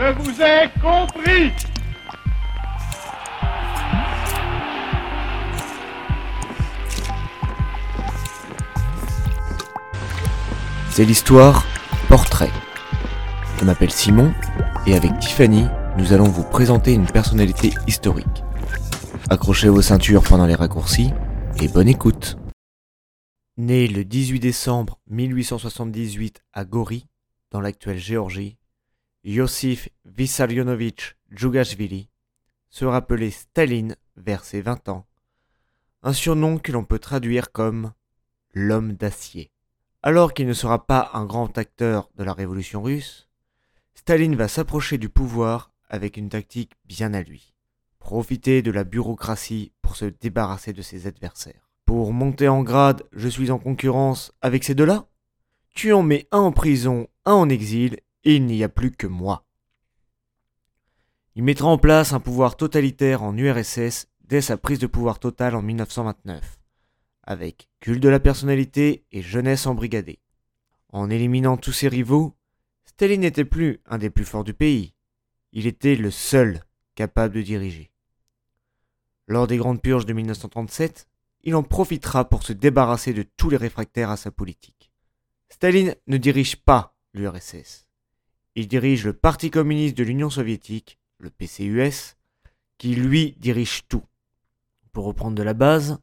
[0.00, 1.50] Je vous ai compris
[10.90, 11.66] C'est l'histoire
[12.06, 12.52] Portrait.
[13.58, 14.32] Je m'appelle Simon
[14.86, 15.66] et avec Tiffany,
[15.96, 18.44] nous allons vous présenter une personnalité historique.
[19.30, 21.10] Accrochez vos ceintures pendant les raccourcis
[21.60, 22.38] et bonne écoute.
[23.56, 27.08] Né le 18 décembre 1878 à Gori,
[27.50, 28.57] dans l'actuelle Géorgie,
[29.28, 32.08] Yosif Vissarionovitch Djougashvili
[32.70, 35.06] se rappelait Staline vers ses 20 ans,
[36.02, 37.92] un surnom que l'on peut traduire comme
[38.54, 39.50] l'homme d'acier.
[40.02, 43.28] Alors qu'il ne sera pas un grand acteur de la révolution russe,
[43.94, 47.52] Staline va s'approcher du pouvoir avec une tactique bien à lui.
[47.98, 51.68] Profiter de la bureaucratie pour se débarrasser de ses adversaires.
[51.84, 55.06] Pour monter en grade, je suis en concurrence avec ces deux-là
[55.74, 59.46] Tu en mets un en prison, un en exil, il n'y a plus que moi.
[61.34, 65.54] Il mettra en place un pouvoir totalitaire en URSS dès sa prise de pouvoir totale
[65.54, 66.58] en 1929
[67.28, 70.18] avec culte de la personnalité et jeunesse embrigadée.
[70.88, 72.34] En éliminant tous ses rivaux,
[72.86, 74.94] Staline n'était plus un des plus forts du pays.
[75.52, 77.92] Il était le seul capable de diriger.
[79.26, 81.06] Lors des grandes purges de 1937,
[81.42, 84.90] il en profitera pour se débarrasser de tous les réfractaires à sa politique.
[85.50, 87.87] Staline ne dirige pas l'URSS.
[88.54, 92.16] Il dirige le Parti communiste de l'Union soviétique, le PCUS,
[92.78, 94.04] qui lui dirige tout.
[94.92, 96.00] Pour reprendre de la base,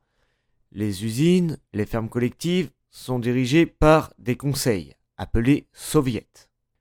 [0.71, 6.27] les usines, les fermes collectives sont dirigées par des conseils, appelés soviets.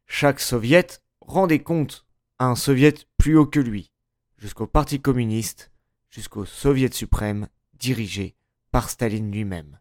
[0.06, 2.06] Chaque soviet rend des comptes
[2.38, 3.90] à un soviet plus haut que lui,
[4.36, 5.72] jusqu'au Parti communiste,
[6.10, 8.36] jusqu'au soviet suprême, dirigé
[8.70, 9.78] par Staline lui-même.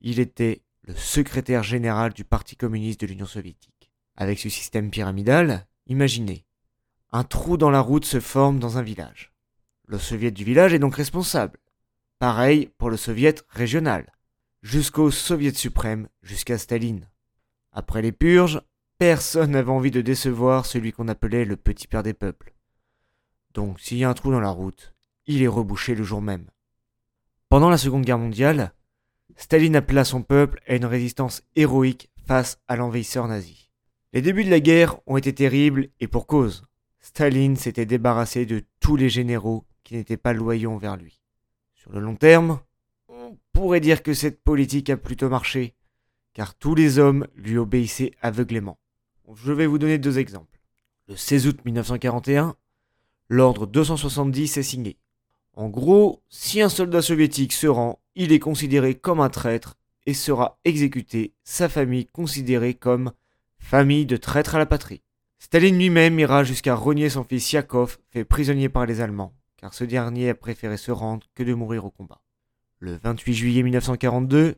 [0.00, 3.75] Il était le secrétaire général du Parti communiste de l'Union soviétique.
[4.16, 6.46] Avec ce système pyramidal, imaginez,
[7.12, 9.32] un trou dans la route se forme dans un village.
[9.86, 11.58] Le soviet du village est donc responsable.
[12.18, 14.10] Pareil pour le soviet régional,
[14.62, 17.10] jusqu'au soviet suprême, jusqu'à Staline.
[17.72, 18.62] Après les purges,
[18.98, 22.54] personne n'avait envie de décevoir celui qu'on appelait le petit père des peuples.
[23.52, 24.94] Donc s'il y a un trou dans la route,
[25.26, 26.46] il est rebouché le jour même.
[27.50, 28.72] Pendant la Seconde Guerre mondiale,
[29.36, 33.65] Staline appela son peuple à une résistance héroïque face à l'envahisseur nazi.
[34.16, 36.64] Les débuts de la guerre ont été terribles et pour cause.
[37.00, 41.20] Staline s'était débarrassé de tous les généraux qui n'étaient pas loyaux envers lui.
[41.74, 42.58] Sur le long terme,
[43.10, 45.74] on pourrait dire que cette politique a plutôt marché,
[46.32, 48.78] car tous les hommes lui obéissaient aveuglément.
[49.34, 50.62] Je vais vous donner deux exemples.
[51.08, 52.56] Le 16 août 1941,
[53.28, 54.96] l'ordre 270 est signé.
[55.52, 60.14] En gros, si un soldat soviétique se rend, il est considéré comme un traître et
[60.14, 63.12] sera exécuté, sa famille considérée comme
[63.58, 65.02] famille de traîtres à la patrie.
[65.38, 69.84] Staline lui-même ira jusqu'à renier son fils Yakov, fait prisonnier par les Allemands car ce
[69.84, 72.22] dernier a préféré se rendre que de mourir au combat.
[72.78, 74.56] Le 28 juillet 1942,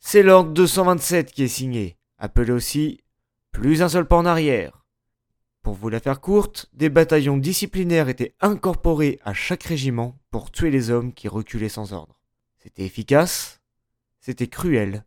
[0.00, 3.00] c'est l'ordre 227 qui est signé, appelé aussi
[3.52, 4.84] plus un seul pas en arrière.
[5.62, 10.70] Pour vous la faire courte, des bataillons disciplinaires étaient incorporés à chaque régiment pour tuer
[10.70, 12.20] les hommes qui reculaient sans ordre.
[12.58, 13.60] C'était efficace,
[14.20, 15.04] c'était cruel,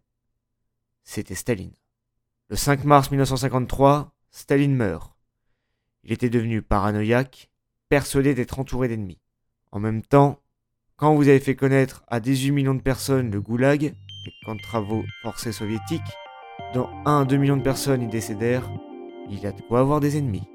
[1.03, 1.73] c'était Staline.
[2.51, 5.15] Le 5 mars 1953, Staline meurt.
[6.03, 7.51] Il était devenu paranoïaque
[7.89, 9.19] persuadé d'être entouré d'ennemis.
[9.71, 10.41] En même temps,
[10.95, 14.61] quand vous avez fait connaître à 18 millions de personnes le goulag, les camps de
[14.63, 16.01] travaux forcés soviétiques,
[16.73, 18.67] dont 1 à 2 millions de personnes y décédèrent,
[19.29, 20.47] il a de quoi avoir des ennemis.